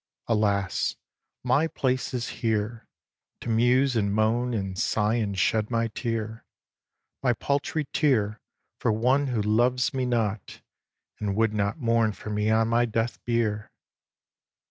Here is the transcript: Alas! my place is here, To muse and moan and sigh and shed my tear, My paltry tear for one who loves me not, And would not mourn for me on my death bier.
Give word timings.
Alas! 0.25 0.95
my 1.43 1.67
place 1.67 2.11
is 2.11 2.27
here, 2.41 2.87
To 3.41 3.49
muse 3.49 3.95
and 3.95 4.11
moan 4.11 4.51
and 4.51 4.75
sigh 4.75 5.13
and 5.13 5.37
shed 5.37 5.69
my 5.69 5.89
tear, 5.89 6.43
My 7.21 7.33
paltry 7.33 7.85
tear 7.93 8.39
for 8.79 8.91
one 8.91 9.27
who 9.27 9.43
loves 9.43 9.93
me 9.93 10.07
not, 10.07 10.63
And 11.19 11.35
would 11.35 11.53
not 11.53 11.77
mourn 11.77 12.13
for 12.13 12.31
me 12.31 12.49
on 12.49 12.67
my 12.69 12.85
death 12.85 13.23
bier. 13.25 13.71